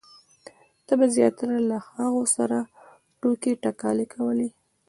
[0.85, 2.57] تا به زیاتره له هغو سره
[3.19, 4.49] ټوکې ټکالې کولې.